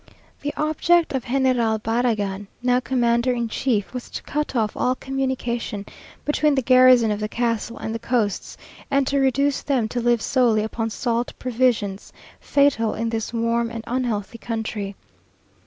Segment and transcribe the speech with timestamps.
[0.41, 5.85] The object of General Barragan, now commander in chief, was to cut off all communication
[6.25, 8.57] between the garrison of the castle and the coasts,
[8.89, 13.83] and to reduce them to live solely upon salt provisions, fatal in this warm and
[13.85, 14.95] unhealthy country.